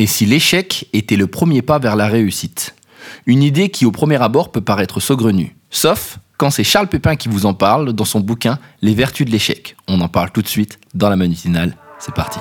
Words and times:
Et 0.00 0.06
si 0.06 0.26
l'échec 0.26 0.88
était 0.92 1.16
le 1.16 1.26
premier 1.26 1.60
pas 1.60 1.80
vers 1.80 1.96
la 1.96 2.06
réussite 2.06 2.76
Une 3.26 3.42
idée 3.42 3.68
qui 3.68 3.84
au 3.84 3.90
premier 3.90 4.22
abord 4.22 4.52
peut 4.52 4.60
paraître 4.60 5.00
saugrenue. 5.00 5.56
Sauf 5.70 6.20
quand 6.36 6.50
c'est 6.50 6.62
Charles 6.62 6.86
Pépin 6.86 7.16
qui 7.16 7.28
vous 7.28 7.46
en 7.46 7.54
parle 7.54 7.92
dans 7.92 8.04
son 8.04 8.20
bouquin 8.20 8.60
Les 8.80 8.94
vertus 8.94 9.26
de 9.26 9.32
l'échec. 9.32 9.76
On 9.88 10.00
en 10.00 10.08
parle 10.08 10.30
tout 10.30 10.42
de 10.42 10.46
suite 10.46 10.78
dans 10.94 11.10
la 11.10 11.16
manutinale. 11.16 11.76
C'est 11.98 12.14
parti. 12.14 12.38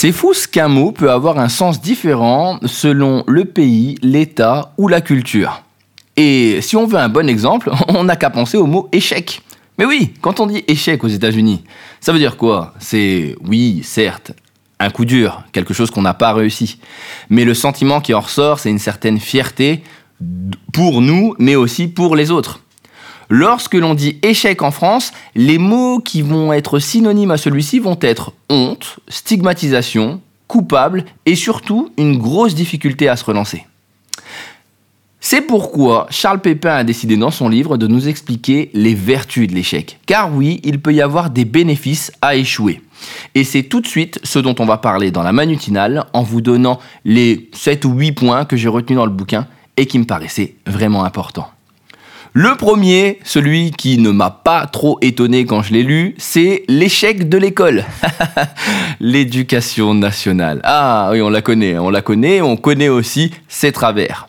C'est 0.00 0.12
fou 0.12 0.32
ce 0.32 0.46
qu'un 0.46 0.68
mot 0.68 0.92
peut 0.92 1.10
avoir 1.10 1.40
un 1.40 1.48
sens 1.48 1.80
différent 1.80 2.60
selon 2.64 3.24
le 3.26 3.46
pays, 3.46 3.96
l'état 4.00 4.72
ou 4.78 4.86
la 4.86 5.00
culture. 5.00 5.64
Et 6.16 6.60
si 6.62 6.76
on 6.76 6.86
veut 6.86 6.98
un 6.98 7.08
bon 7.08 7.28
exemple, 7.28 7.72
on 7.88 8.04
n'a 8.04 8.14
qu'à 8.14 8.30
penser 8.30 8.56
au 8.56 8.66
mot 8.66 8.88
échec. 8.92 9.42
Mais 9.76 9.86
oui, 9.86 10.14
quand 10.20 10.38
on 10.38 10.46
dit 10.46 10.62
échec 10.68 11.02
aux 11.02 11.08
États-Unis, 11.08 11.64
ça 12.00 12.12
veut 12.12 12.20
dire 12.20 12.36
quoi? 12.36 12.74
C'est, 12.78 13.34
oui, 13.44 13.80
certes, 13.82 14.30
un 14.78 14.90
coup 14.90 15.04
dur, 15.04 15.42
quelque 15.50 15.74
chose 15.74 15.90
qu'on 15.90 16.02
n'a 16.02 16.14
pas 16.14 16.32
réussi. 16.32 16.78
Mais 17.28 17.44
le 17.44 17.54
sentiment 17.54 18.00
qui 18.00 18.14
en 18.14 18.20
ressort, 18.20 18.60
c'est 18.60 18.70
une 18.70 18.78
certaine 18.78 19.18
fierté 19.18 19.82
pour 20.72 21.00
nous, 21.00 21.34
mais 21.40 21.56
aussi 21.56 21.88
pour 21.88 22.14
les 22.14 22.30
autres. 22.30 22.60
Lorsque 23.30 23.74
l'on 23.74 23.94
dit 23.94 24.18
échec 24.22 24.62
en 24.62 24.70
France, 24.70 25.12
les 25.34 25.58
mots 25.58 26.00
qui 26.00 26.22
vont 26.22 26.52
être 26.52 26.78
synonymes 26.78 27.30
à 27.30 27.36
celui-ci 27.36 27.78
vont 27.78 27.98
être 28.00 28.32
honte, 28.48 29.00
stigmatisation, 29.08 30.20
coupable 30.46 31.04
et 31.26 31.34
surtout 31.34 31.92
une 31.98 32.18
grosse 32.18 32.54
difficulté 32.54 33.08
à 33.08 33.16
se 33.16 33.24
relancer. 33.24 33.66
C'est 35.20 35.42
pourquoi 35.42 36.06
Charles 36.10 36.40
Pépin 36.40 36.74
a 36.74 36.84
décidé 36.84 37.16
dans 37.16 37.30
son 37.30 37.48
livre 37.48 37.76
de 37.76 37.86
nous 37.86 38.08
expliquer 38.08 38.70
les 38.72 38.94
vertus 38.94 39.48
de 39.48 39.54
l'échec. 39.54 39.98
Car 40.06 40.34
oui, 40.34 40.60
il 40.64 40.80
peut 40.80 40.94
y 40.94 41.02
avoir 41.02 41.28
des 41.28 41.44
bénéfices 41.44 42.12
à 42.22 42.36
échouer. 42.36 42.80
Et 43.34 43.44
c'est 43.44 43.64
tout 43.64 43.80
de 43.80 43.86
suite 43.86 44.20
ce 44.22 44.38
dont 44.38 44.54
on 44.58 44.64
va 44.64 44.78
parler 44.78 45.10
dans 45.10 45.22
la 45.22 45.32
manutinale 45.32 46.06
en 46.12 46.22
vous 46.22 46.40
donnant 46.40 46.78
les 47.04 47.50
7 47.52 47.84
ou 47.84 47.92
8 47.92 48.12
points 48.12 48.44
que 48.44 48.56
j'ai 48.56 48.68
retenus 48.68 48.96
dans 48.96 49.06
le 49.06 49.12
bouquin 49.12 49.46
et 49.76 49.86
qui 49.86 49.98
me 49.98 50.04
paraissaient 50.04 50.54
vraiment 50.66 51.04
importants. 51.04 51.50
Le 52.40 52.54
premier, 52.54 53.18
celui 53.24 53.72
qui 53.72 53.98
ne 53.98 54.12
m'a 54.12 54.30
pas 54.30 54.66
trop 54.68 54.96
étonné 55.02 55.44
quand 55.44 55.62
je 55.62 55.72
l'ai 55.72 55.82
lu, 55.82 56.14
c'est 56.18 56.62
l'échec 56.68 57.28
de 57.28 57.36
l'école. 57.36 57.84
L'éducation 59.00 59.92
nationale. 59.92 60.60
Ah 60.62 61.08
oui, 61.10 61.20
on 61.20 61.30
la 61.30 61.42
connaît, 61.42 61.78
on 61.78 61.90
la 61.90 62.00
connaît, 62.00 62.40
on 62.40 62.56
connaît 62.56 62.90
aussi 62.90 63.32
ses 63.48 63.72
travers. 63.72 64.28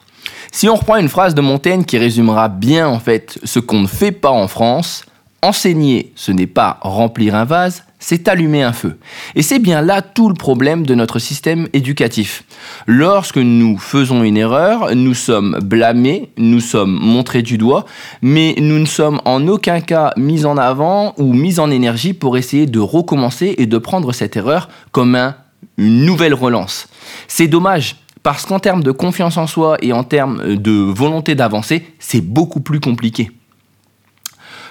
Si 0.51 0.67
on 0.67 0.73
reprend 0.73 0.95
une 0.95 1.07
phrase 1.07 1.35
de 1.35 1.41
Montaigne 1.41 1.83
qui 1.83 1.99
résumera 1.99 2.49
bien 2.49 2.87
en 2.87 2.97
fait 2.97 3.37
ce 3.43 3.59
qu'on 3.59 3.81
ne 3.81 3.87
fait 3.87 4.11
pas 4.11 4.31
en 4.31 4.47
France, 4.47 5.05
enseigner 5.43 6.11
ce 6.15 6.31
n'est 6.31 6.47
pas 6.47 6.79
remplir 6.81 7.35
un 7.35 7.45
vase, 7.45 7.83
c'est 7.99 8.29
allumer 8.29 8.63
un 8.63 8.73
feu. 8.73 8.97
Et 9.35 9.41
c'est 9.41 9.59
bien 9.59 9.81
là 9.81 10.01
tout 10.01 10.29
le 10.29 10.33
problème 10.33 10.85
de 10.85 10.95
notre 10.95 11.19
système 11.19 11.67
éducatif. 11.73 12.43
Lorsque 12.87 13.37
nous 13.37 13.77
faisons 13.77 14.23
une 14.23 14.37
erreur, 14.37 14.95
nous 14.95 15.13
sommes 15.13 15.59
blâmés, 15.61 16.31
nous 16.37 16.61
sommes 16.61 16.97
montrés 17.01 17.41
du 17.41 17.57
doigt, 17.57 17.85
mais 18.21 18.55
nous 18.57 18.79
ne 18.79 18.85
sommes 18.85 19.21
en 19.25 19.47
aucun 19.47 19.81
cas 19.81 20.13
mis 20.15 20.45
en 20.45 20.57
avant 20.57 21.13
ou 21.17 21.33
mis 21.33 21.59
en 21.59 21.69
énergie 21.69 22.13
pour 22.13 22.37
essayer 22.37 22.65
de 22.65 22.79
recommencer 22.79 23.55
et 23.57 23.65
de 23.65 23.77
prendre 23.77 24.13
cette 24.13 24.37
erreur 24.37 24.69
comme 24.91 25.33
une 25.77 26.05
nouvelle 26.05 26.33
relance. 26.33 26.87
C'est 27.27 27.47
dommage. 27.47 27.97
Parce 28.21 28.45
qu'en 28.45 28.59
termes 28.59 28.83
de 28.83 28.91
confiance 28.91 29.37
en 29.37 29.47
soi 29.47 29.77
et 29.81 29.93
en 29.93 30.03
termes 30.03 30.55
de 30.55 30.71
volonté 30.71 31.35
d'avancer, 31.35 31.85
c'est 31.99 32.19
beaucoup 32.19 32.59
plus 32.59 32.81
compliqué. 32.81 33.31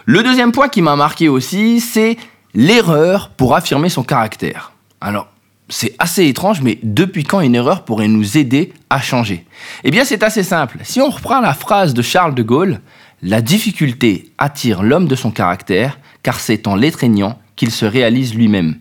Le 0.05 0.23
deuxième 0.23 0.53
point 0.53 0.69
qui 0.69 0.83
m'a 0.83 0.97
marqué 0.97 1.29
aussi, 1.29 1.81
c'est 1.81 2.19
L'erreur 2.55 3.31
pour 3.31 3.55
affirmer 3.55 3.89
son 3.89 4.03
caractère. 4.03 4.73
Alors, 5.01 5.29
c'est 5.69 5.95
assez 5.99 6.27
étrange, 6.27 6.63
mais 6.63 6.79
depuis 6.83 7.25
quand 7.25 7.41
une 7.41 7.55
erreur 7.55 7.85
pourrait 7.85 8.09
nous 8.09 8.39
aider 8.39 8.73
à 8.89 9.01
changer? 9.01 9.45
Eh 9.85 9.91
bien, 9.91 10.05
c'est 10.05 10.23
assez 10.23 10.43
simple. 10.43 10.79
Si 10.83 11.01
on 11.01 11.11
reprend 11.11 11.41
la 11.41 11.53
phrase 11.53 11.93
de 11.93 12.03
Charles 12.03 12.35
de 12.35 12.43
Gaulle, 12.43 12.81
la 13.23 13.43
difficulté 13.43 14.31
attire 14.39 14.83
l'homme 14.83 15.09
de 15.09 15.15
son 15.15 15.31
caractère, 15.31 15.99
car 16.23 16.41
c'est 16.41 16.67
en 16.67 16.75
l'étreignant 16.75 17.39
qu'il 17.57 17.71
se 17.71 17.85
réalise 17.85 18.35
lui-même. 18.35 18.79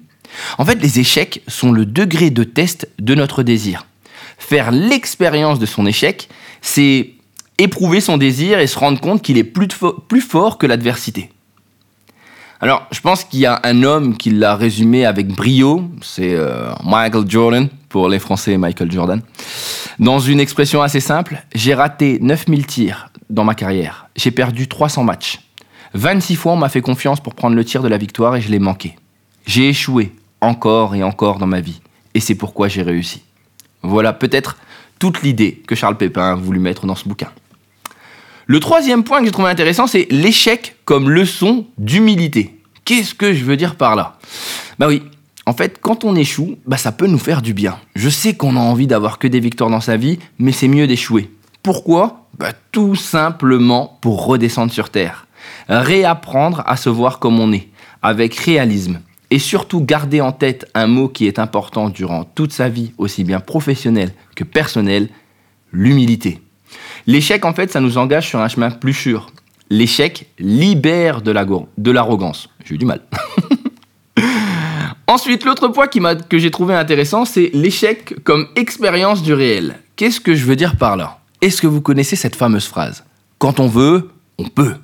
En 0.57 0.65
fait, 0.65 0.81
les 0.81 0.99
échecs 0.99 1.41
sont 1.47 1.71
le 1.71 1.85
degré 1.85 2.29
de 2.29 2.43
test 2.43 2.87
de 2.99 3.15
notre 3.15 3.43
désir. 3.43 3.85
Faire 4.37 4.71
l'expérience 4.71 5.59
de 5.59 5.65
son 5.65 5.85
échec, 5.85 6.29
c'est 6.61 7.11
éprouver 7.57 8.01
son 8.01 8.17
désir 8.17 8.59
et 8.59 8.67
se 8.67 8.77
rendre 8.77 9.01
compte 9.01 9.21
qu'il 9.21 9.37
est 9.37 9.43
plus, 9.43 9.67
plus 10.07 10.21
fort 10.21 10.57
que 10.57 10.67
l'adversité. 10.67 11.31
Alors, 12.59 12.87
je 12.91 12.99
pense 13.01 13.23
qu'il 13.23 13.39
y 13.39 13.45
a 13.45 13.59
un 13.63 13.83
homme 13.83 14.17
qui 14.17 14.31
l'a 14.31 14.55
résumé 14.55 15.05
avec 15.05 15.27
brio, 15.27 15.91
c'est 16.01 16.33
euh, 16.33 16.71
Michael 16.83 17.29
Jordan, 17.29 17.69
pour 17.87 18.09
les 18.09 18.17
Français 18.17 18.57
Michael 18.57 18.91
Jordan. 18.91 19.21
Dans 19.99 20.19
une 20.19 20.39
expression 20.39 20.81
assez 20.81 20.99
simple, 20.99 21.43
j'ai 21.53 21.75
raté 21.75 22.17
9000 22.19 22.65
tirs 22.65 23.09
dans 23.29 23.43
ma 23.43 23.53
carrière, 23.53 24.07
j'ai 24.15 24.31
perdu 24.31 24.67
300 24.67 25.03
matchs. 25.03 25.39
26 25.93 26.35
fois 26.35 26.53
on 26.53 26.57
m'a 26.57 26.69
fait 26.69 26.81
confiance 26.81 27.19
pour 27.19 27.35
prendre 27.35 27.55
le 27.55 27.63
tir 27.63 27.83
de 27.83 27.87
la 27.87 27.97
victoire 27.97 28.35
et 28.35 28.41
je 28.41 28.49
l'ai 28.49 28.59
manqué. 28.59 28.95
J'ai 29.45 29.69
échoué 29.69 30.13
encore 30.41 30.95
et 30.95 31.03
encore 31.03 31.37
dans 31.37 31.47
ma 31.47 31.61
vie, 31.61 31.81
et 32.15 32.19
c'est 32.19 32.35
pourquoi 32.35 32.67
j'ai 32.69 32.81
réussi. 32.81 33.21
Voilà 33.83 34.13
peut-être 34.13 34.57
toute 34.97 35.21
l'idée 35.21 35.61
que 35.67 35.75
Charles 35.75 35.97
Pépin 35.97 36.31
a 36.31 36.35
voulu 36.35 36.59
mettre 36.59 36.87
dans 36.87 36.95
ce 36.95 37.07
bouquin. 37.07 37.29
Le 38.49 38.61
troisième 38.61 39.03
point 39.03 39.19
que 39.19 39.25
j'ai 39.25 39.31
trouvé 39.31 39.49
intéressant, 39.49 39.87
c'est 39.87 40.07
l'échec 40.09 40.77
comme 40.85 41.09
leçon 41.09 41.65
d'humilité. 41.77 42.57
Qu'est-ce 42.85 43.13
que 43.13 43.33
je 43.33 43.43
veux 43.43 43.57
dire 43.57 43.75
par 43.75 43.97
là? 43.97 44.17
Bah 44.79 44.87
oui, 44.87 45.03
en 45.45 45.51
fait, 45.51 45.79
quand 45.81 46.05
on 46.05 46.15
échoue, 46.15 46.57
bah 46.65 46.77
ça 46.77 46.93
peut 46.93 47.07
nous 47.07 47.17
faire 47.17 47.41
du 47.41 47.53
bien. 47.53 47.77
Je 47.97 48.07
sais 48.07 48.35
qu'on 48.35 48.55
a 48.55 48.61
envie 48.61 48.87
d'avoir 48.87 49.19
que 49.19 49.27
des 49.27 49.41
victoires 49.41 49.69
dans 49.69 49.81
sa 49.81 49.97
vie, 49.97 50.17
mais 50.39 50.53
c'est 50.53 50.69
mieux 50.69 50.87
d'échouer. 50.87 51.29
Pourquoi? 51.61 52.29
Bah, 52.37 52.53
Tout 52.71 52.95
simplement 52.95 53.97
pour 53.99 54.25
redescendre 54.25 54.71
sur 54.71 54.91
Terre. 54.91 55.27
Réapprendre 55.67 56.63
à 56.67 56.77
se 56.77 56.89
voir 56.89 57.19
comme 57.19 57.41
on 57.41 57.51
est, 57.51 57.67
avec 58.01 58.33
réalisme. 58.35 59.01
Et 59.29 59.39
surtout 59.39 59.81
garder 59.81 60.21
en 60.21 60.31
tête 60.31 60.71
un 60.73 60.87
mot 60.87 61.09
qui 61.09 61.27
est 61.27 61.37
important 61.37 61.89
durant 61.89 62.23
toute 62.23 62.53
sa 62.53 62.69
vie, 62.69 62.93
aussi 62.97 63.25
bien 63.25 63.41
professionnelle 63.41 64.13
que 64.37 64.45
personnelle, 64.45 65.09
l'humilité. 65.73 66.39
L'échec, 67.07 67.45
en 67.45 67.53
fait, 67.53 67.71
ça 67.71 67.79
nous 67.79 67.97
engage 67.97 68.27
sur 68.27 68.39
un 68.39 68.49
chemin 68.49 68.69
plus 68.69 68.93
sûr. 68.93 69.31
L'échec 69.69 70.27
libère 70.39 71.21
de 71.21 71.91
l'arrogance. 71.91 72.49
J'ai 72.65 72.75
eu 72.75 72.77
du 72.77 72.85
mal. 72.85 73.01
Ensuite, 75.07 75.45
l'autre 75.45 75.69
point 75.69 75.87
que 75.87 76.37
j'ai 76.37 76.51
trouvé 76.51 76.75
intéressant, 76.75 77.23
c'est 77.23 77.49
l'échec 77.53 78.21
comme 78.25 78.47
expérience 78.57 79.23
du 79.23 79.33
réel. 79.33 79.79
Qu'est-ce 79.95 80.19
que 80.19 80.35
je 80.35 80.45
veux 80.45 80.57
dire 80.57 80.75
par 80.75 80.97
là? 80.97 81.19
Est-ce 81.41 81.61
que 81.61 81.67
vous 81.67 81.79
connaissez 81.79 82.17
cette 82.17 82.35
fameuse 82.35 82.67
phrase? 82.67 83.05
Quand 83.39 83.61
on 83.61 83.67
veut, 83.67 84.09
on 84.37 84.43
peut. 84.43 84.75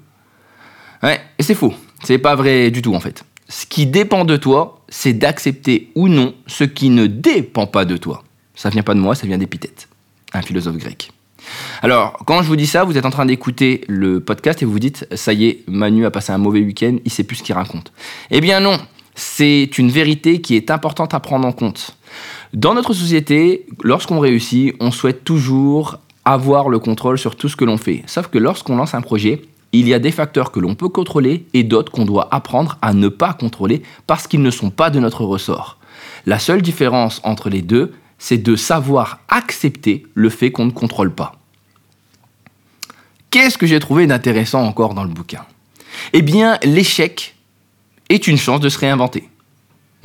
Ouais, 1.01 1.19
et 1.37 1.43
c'est 1.43 1.55
faux. 1.55 1.73
C'est 2.05 2.19
pas 2.19 2.35
vrai 2.35 2.71
du 2.71 2.81
tout 2.81 2.95
en 2.95 3.01
fait. 3.01 3.25
Ce 3.49 3.65
qui 3.65 3.85
dépend 3.85 4.23
de 4.23 4.37
toi, 4.37 4.81
c'est 4.87 5.13
d'accepter 5.13 5.91
ou 5.95 6.07
non 6.07 6.33
ce 6.47 6.63
qui 6.63 6.89
ne 6.89 7.05
dépend 7.05 7.67
pas 7.67 7.83
de 7.83 7.97
toi. 7.97 8.23
Ça 8.55 8.69
vient 8.69 8.83
pas 8.83 8.93
de 8.93 8.99
moi, 8.99 9.15
ça 9.15 9.27
vient 9.27 9.37
d'Épithète, 9.37 9.89
un 10.33 10.41
philosophe 10.41 10.77
grec. 10.77 11.11
Alors, 11.81 12.17
quand 12.25 12.41
je 12.41 12.47
vous 12.47 12.55
dis 12.55 12.67
ça, 12.67 12.83
vous 12.83 12.97
êtes 12.97 13.05
en 13.05 13.09
train 13.09 13.25
d'écouter 13.25 13.83
le 13.87 14.19
podcast 14.19 14.61
et 14.61 14.65
vous 14.65 14.71
vous 14.71 14.79
dites, 14.79 15.07
ça 15.13 15.33
y 15.33 15.45
est, 15.45 15.63
Manu 15.67 16.05
a 16.05 16.11
passé 16.11 16.31
un 16.31 16.37
mauvais 16.37 16.61
week-end, 16.61 16.97
il 17.03 17.11
sait 17.11 17.23
plus 17.23 17.37
ce 17.37 17.43
qu'il 17.43 17.55
raconte. 17.55 17.91
Eh 18.31 18.41
bien 18.41 18.59
non, 18.59 18.77
c'est 19.15 19.77
une 19.77 19.89
vérité 19.89 20.41
qui 20.41 20.55
est 20.55 20.71
importante 20.71 21.13
à 21.13 21.19
prendre 21.19 21.47
en 21.47 21.51
compte. 21.51 21.97
Dans 22.53 22.73
notre 22.73 22.93
société, 22.93 23.65
lorsqu'on 23.83 24.19
réussit, 24.19 24.75
on 24.79 24.91
souhaite 24.91 25.23
toujours 25.23 25.99
avoir 26.25 26.69
le 26.69 26.79
contrôle 26.79 27.17
sur 27.17 27.35
tout 27.35 27.49
ce 27.49 27.55
que 27.55 27.65
l'on 27.65 27.77
fait. 27.77 28.03
Sauf 28.05 28.27
que 28.27 28.37
lorsqu'on 28.37 28.77
lance 28.77 28.93
un 28.93 29.01
projet, 29.01 29.41
il 29.73 29.87
y 29.87 29.93
a 29.93 29.99
des 29.99 30.11
facteurs 30.11 30.51
que 30.51 30.59
l'on 30.59 30.75
peut 30.75 30.89
contrôler 30.89 31.45
et 31.53 31.63
d'autres 31.63 31.91
qu'on 31.91 32.05
doit 32.05 32.27
apprendre 32.31 32.77
à 32.81 32.93
ne 32.93 33.07
pas 33.07 33.33
contrôler 33.33 33.81
parce 34.07 34.27
qu'ils 34.27 34.41
ne 34.41 34.51
sont 34.51 34.69
pas 34.69 34.89
de 34.89 34.99
notre 34.99 35.25
ressort. 35.25 35.79
La 36.25 36.39
seule 36.39 36.61
différence 36.61 37.19
entre 37.23 37.49
les 37.49 37.61
deux, 37.61 37.91
c'est 38.23 38.37
de 38.37 38.55
savoir 38.55 39.19
accepter 39.27 40.07
le 40.13 40.29
fait 40.29 40.49
qu'on 40.49 40.63
ne 40.63 40.71
contrôle 40.71 41.13
pas. 41.13 41.35
Qu'est-ce 43.31 43.57
que 43.57 43.67
j'ai 43.67 43.81
trouvé 43.81 44.07
d'intéressant 44.07 44.63
encore 44.63 44.93
dans 44.93 45.03
le 45.03 45.09
bouquin? 45.09 45.45
Eh 46.13 46.21
bien, 46.21 46.57
l'échec 46.63 47.35
est 48.07 48.25
une 48.25 48.37
chance 48.37 48.61
de 48.61 48.69
se 48.69 48.79
réinventer. 48.79 49.27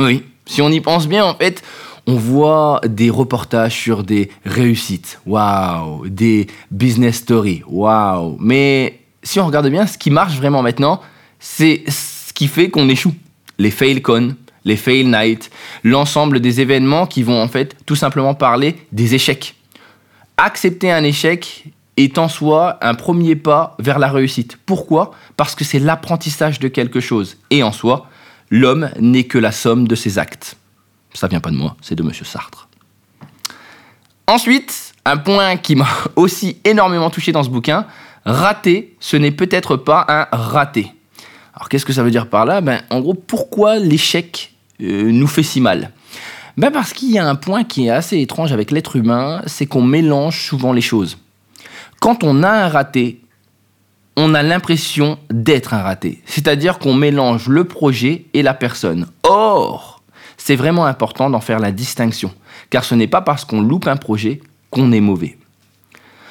Oui, 0.00 0.24
si 0.46 0.60
on 0.62 0.68
y 0.70 0.80
pense 0.80 1.06
bien, 1.06 1.24
en 1.24 1.36
fait, 1.36 1.62
on 2.08 2.16
voit 2.16 2.80
des 2.88 3.08
reportages 3.08 3.76
sur 3.76 4.02
des 4.02 4.32
réussites, 4.44 5.20
waouh, 5.24 6.08
des 6.08 6.48
business 6.72 7.18
stories, 7.18 7.62
waouh. 7.68 8.36
Mais 8.40 8.98
si 9.22 9.38
on 9.38 9.46
regarde 9.46 9.68
bien, 9.68 9.86
ce 9.86 9.96
qui 9.96 10.10
marche 10.10 10.34
vraiment 10.34 10.62
maintenant, 10.62 11.00
c'est 11.38 11.84
ce 11.86 12.32
qui 12.32 12.48
fait 12.48 12.68
qu'on 12.68 12.88
échoue. 12.88 13.14
Les 13.58 13.70
failcons, 13.70 14.34
les 14.68 14.76
fail 14.76 15.04
nights, 15.04 15.50
l'ensemble 15.82 16.40
des 16.40 16.60
événements 16.60 17.06
qui 17.06 17.22
vont 17.22 17.42
en 17.42 17.48
fait 17.48 17.74
tout 17.86 17.96
simplement 17.96 18.34
parler 18.34 18.76
des 18.92 19.14
échecs. 19.14 19.56
Accepter 20.36 20.92
un 20.92 21.02
échec 21.02 21.64
est 21.96 22.18
en 22.18 22.28
soi 22.28 22.78
un 22.80 22.94
premier 22.94 23.34
pas 23.34 23.74
vers 23.80 23.98
la 23.98 24.08
réussite. 24.08 24.58
Pourquoi? 24.66 25.10
Parce 25.36 25.54
que 25.56 25.64
c'est 25.64 25.80
l'apprentissage 25.80 26.60
de 26.60 26.68
quelque 26.68 27.00
chose. 27.00 27.38
Et 27.50 27.62
en 27.62 27.72
soi, 27.72 28.06
l'homme 28.50 28.90
n'est 29.00 29.24
que 29.24 29.38
la 29.38 29.50
somme 29.50 29.88
de 29.88 29.96
ses 29.96 30.18
actes. 30.18 30.56
Ça 31.14 31.26
vient 31.26 31.40
pas 31.40 31.50
de 31.50 31.56
moi, 31.56 31.76
c'est 31.80 31.96
de 31.96 32.02
Monsieur 32.02 32.26
Sartre. 32.26 32.68
Ensuite, 34.28 34.92
un 35.06 35.16
point 35.16 35.56
qui 35.56 35.74
m'a 35.74 35.88
aussi 36.16 36.58
énormément 36.64 37.08
touché 37.08 37.32
dans 37.32 37.42
ce 37.42 37.48
bouquin, 37.48 37.86
rater, 38.26 38.96
ce 39.00 39.16
n'est 39.16 39.32
peut-être 39.32 39.76
pas 39.76 40.04
un 40.08 40.28
raté. 40.30 40.92
Alors 41.54 41.70
qu'est-ce 41.70 41.86
que 41.86 41.94
ça 41.94 42.02
veut 42.02 42.10
dire 42.10 42.28
par 42.28 42.44
là? 42.44 42.60
Ben, 42.60 42.82
En 42.90 43.00
gros, 43.00 43.14
pourquoi 43.14 43.78
l'échec 43.78 44.52
euh, 44.82 45.10
nous 45.10 45.26
fait 45.26 45.42
si 45.42 45.60
mal 45.60 45.92
ben 46.56 46.70
Parce 46.70 46.92
qu'il 46.92 47.10
y 47.10 47.18
a 47.18 47.28
un 47.28 47.36
point 47.36 47.64
qui 47.64 47.86
est 47.86 47.90
assez 47.90 48.20
étrange 48.20 48.52
avec 48.52 48.70
l'être 48.70 48.96
humain, 48.96 49.42
c'est 49.46 49.66
qu'on 49.66 49.82
mélange 49.82 50.40
souvent 50.42 50.72
les 50.72 50.80
choses. 50.80 51.18
Quand 52.00 52.24
on 52.24 52.42
a 52.42 52.50
un 52.50 52.68
raté, 52.68 53.20
on 54.16 54.34
a 54.34 54.42
l'impression 54.42 55.18
d'être 55.30 55.74
un 55.74 55.82
raté. 55.82 56.20
C'est-à-dire 56.26 56.80
qu'on 56.80 56.94
mélange 56.94 57.46
le 57.46 57.62
projet 57.62 58.24
et 58.34 58.42
la 58.42 58.54
personne. 58.54 59.06
Or, 59.22 60.02
c'est 60.36 60.56
vraiment 60.56 60.86
important 60.86 61.30
d'en 61.30 61.40
faire 61.40 61.60
la 61.60 61.70
distinction, 61.70 62.32
car 62.70 62.82
ce 62.82 62.96
n'est 62.96 63.06
pas 63.06 63.20
parce 63.20 63.44
qu'on 63.44 63.60
loupe 63.60 63.86
un 63.86 63.96
projet 63.96 64.40
qu'on 64.70 64.90
est 64.90 65.00
mauvais. 65.00 65.38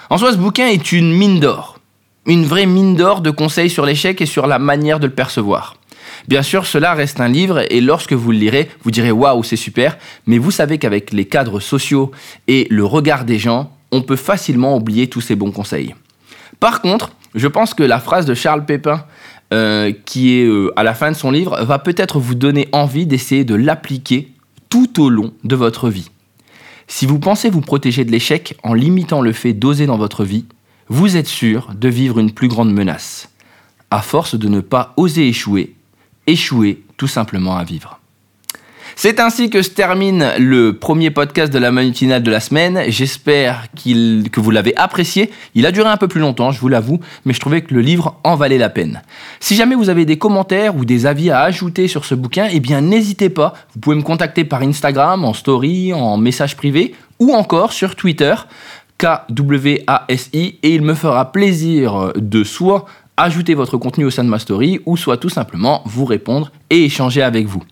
En 0.09 0.17
soi, 0.17 0.33
ce 0.33 0.37
bouquin 0.37 0.67
est 0.67 0.91
une 0.91 1.13
mine 1.13 1.39
d'or. 1.39 1.79
Une 2.25 2.45
vraie 2.45 2.65
mine 2.65 2.95
d'or 2.95 3.21
de 3.21 3.31
conseils 3.31 3.69
sur 3.69 3.85
l'échec 3.85 4.19
et 4.19 4.25
sur 4.25 4.47
la 4.47 4.59
manière 4.59 4.99
de 4.99 5.07
le 5.07 5.13
percevoir. 5.13 5.76
Bien 6.27 6.41
sûr, 6.41 6.65
cela 6.65 6.93
reste 6.93 7.19
un 7.19 7.27
livre 7.27 7.63
et 7.71 7.81
lorsque 7.81 8.13
vous 8.13 8.31
le 8.31 8.37
lirez, 8.37 8.69
vous 8.83 8.91
direz 8.91 9.11
waouh, 9.11 9.43
c'est 9.43 9.55
super, 9.55 9.97
mais 10.25 10.37
vous 10.37 10.51
savez 10.51 10.77
qu'avec 10.77 11.13
les 11.13 11.25
cadres 11.25 11.59
sociaux 11.59 12.11
et 12.47 12.67
le 12.69 12.85
regard 12.85 13.25
des 13.25 13.39
gens, 13.39 13.71
on 13.91 14.01
peut 14.01 14.15
facilement 14.15 14.75
oublier 14.75 15.07
tous 15.07 15.21
ces 15.21 15.35
bons 15.35 15.51
conseils. 15.51 15.95
Par 16.59 16.81
contre, 16.81 17.11
je 17.35 17.47
pense 17.47 17.73
que 17.73 17.83
la 17.83 17.99
phrase 17.99 18.25
de 18.25 18.33
Charles 18.33 18.65
Pépin, 18.65 19.05
euh, 19.53 19.93
qui 20.05 20.39
est 20.39 20.45
euh, 20.45 20.73
à 20.75 20.83
la 20.83 20.93
fin 20.93 21.11
de 21.11 21.15
son 21.15 21.31
livre, 21.31 21.63
va 21.63 21.79
peut-être 21.79 22.19
vous 22.19 22.35
donner 22.35 22.67
envie 22.71 23.05
d'essayer 23.05 23.45
de 23.45 23.55
l'appliquer 23.55 24.33
tout 24.69 25.01
au 25.01 25.09
long 25.09 25.33
de 25.43 25.55
votre 25.55 25.89
vie. 25.89 26.09
Si 26.87 27.05
vous 27.05 27.19
pensez 27.19 27.49
vous 27.49 27.61
protéger 27.61 28.05
de 28.05 28.11
l'échec 28.11 28.57
en 28.63 28.73
limitant 28.73 29.21
le 29.21 29.33
fait 29.33 29.53
d'oser 29.53 29.85
dans 29.85 29.97
votre 29.97 30.23
vie, 30.23 30.45
vous 30.89 31.17
êtes 31.17 31.27
sûr 31.27 31.73
de 31.75 31.89
vivre 31.89 32.19
une 32.19 32.31
plus 32.31 32.47
grande 32.47 32.73
menace. 32.73 33.29
À 33.91 34.01
force 34.01 34.35
de 34.35 34.47
ne 34.47 34.61
pas 34.61 34.93
oser 34.97 35.27
échouer, 35.27 35.75
échouer 36.27 36.83
tout 36.97 37.07
simplement 37.07 37.57
à 37.57 37.63
vivre. 37.63 37.99
C'est 38.99 39.19
ainsi 39.19 39.51
que 39.51 39.61
se 39.61 39.69
termine 39.69 40.31
le 40.39 40.73
premier 40.73 41.11
podcast 41.11 41.53
de 41.53 41.59
la 41.59 41.71
manutinale 41.71 42.23
de 42.23 42.31
la 42.31 42.39
semaine. 42.39 42.81
J'espère 42.87 43.67
que 43.75 44.39
vous 44.39 44.49
l'avez 44.49 44.75
apprécié. 44.75 45.29
Il 45.53 45.67
a 45.67 45.71
duré 45.71 45.87
un 45.87 45.97
peu 45.97 46.07
plus 46.07 46.19
longtemps, 46.19 46.49
je 46.49 46.59
vous 46.59 46.67
l'avoue, 46.67 46.99
mais 47.23 47.33
je 47.33 47.39
trouvais 47.39 47.61
que 47.61 47.75
le 47.75 47.81
livre 47.81 48.19
en 48.23 48.35
valait 48.35 48.57
la 48.57 48.69
peine. 48.69 49.03
Si 49.39 49.55
jamais 49.55 49.75
vous 49.75 49.89
avez 49.89 50.05
des 50.05 50.17
commentaires 50.17 50.75
ou 50.75 50.83
des 50.83 51.05
avis 51.05 51.29
à 51.29 51.41
ajouter 51.41 51.87
sur 51.87 52.05
ce 52.05 52.15
bouquin, 52.15 52.47
eh 52.51 52.59
bien 52.59 52.81
n'hésitez 52.81 53.29
pas. 53.29 53.53
Vous 53.75 53.81
pouvez 53.81 53.95
me 53.95 54.01
contacter 54.01 54.43
par 54.45 54.63
Instagram, 54.63 55.23
en 55.23 55.33
story, 55.35 55.93
en 55.93 56.17
message 56.17 56.57
privé 56.57 56.95
ou 57.19 57.35
encore 57.35 57.73
sur 57.73 57.95
Twitter. 57.95 58.33
KWASI 58.97 60.57
et 60.63 60.73
il 60.73 60.81
me 60.81 60.95
fera 60.95 61.31
plaisir 61.31 62.13
de 62.15 62.43
soit 62.43 62.85
ajouter 63.17 63.55
votre 63.55 63.77
contenu 63.77 64.05
au 64.05 64.11
sein 64.11 64.23
de 64.23 64.29
ma 64.29 64.39
story 64.39 64.79
ou 64.85 64.95
soit 64.95 65.17
tout 65.17 65.29
simplement 65.29 65.81
vous 65.85 66.05
répondre 66.05 66.51
et 66.69 66.85
échanger 66.85 67.21
avec 67.21 67.47
vous. 67.47 67.63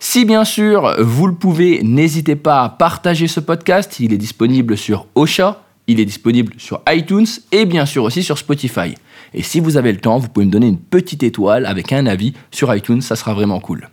Si 0.00 0.24
bien 0.24 0.44
sûr 0.44 0.94
vous 0.98 1.26
le 1.26 1.34
pouvez, 1.34 1.80
n'hésitez 1.82 2.36
pas 2.36 2.62
à 2.62 2.68
partager 2.68 3.28
ce 3.28 3.40
podcast. 3.40 4.00
Il 4.00 4.12
est 4.12 4.18
disponible 4.18 4.76
sur 4.76 5.06
Ocha, 5.14 5.62
il 5.86 6.00
est 6.00 6.04
disponible 6.04 6.54
sur 6.58 6.82
iTunes 6.88 7.26
et 7.52 7.64
bien 7.64 7.86
sûr 7.86 8.04
aussi 8.04 8.22
sur 8.22 8.38
Spotify. 8.38 8.94
Et 9.32 9.42
si 9.42 9.60
vous 9.60 9.76
avez 9.76 9.92
le 9.92 9.98
temps, 9.98 10.18
vous 10.18 10.28
pouvez 10.28 10.46
me 10.46 10.50
donner 10.50 10.66
une 10.66 10.78
petite 10.78 11.22
étoile 11.22 11.66
avec 11.66 11.92
un 11.92 12.06
avis 12.06 12.34
sur 12.50 12.74
iTunes, 12.74 13.00
ça 13.00 13.16
sera 13.16 13.32
vraiment 13.32 13.60
cool. 13.60 13.88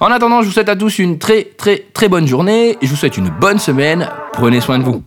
En 0.00 0.06
attendant, 0.06 0.42
je 0.42 0.46
vous 0.46 0.52
souhaite 0.52 0.68
à 0.68 0.76
tous 0.76 0.98
une 0.98 1.18
très 1.18 1.44
très 1.44 1.86
très 1.92 2.08
bonne 2.08 2.26
journée, 2.26 2.76
je 2.82 2.88
vous 2.88 2.96
souhaite 2.96 3.16
une 3.16 3.30
bonne 3.30 3.58
semaine, 3.58 4.08
prenez 4.32 4.60
soin 4.60 4.78
de 4.78 4.84
vous. 4.84 5.02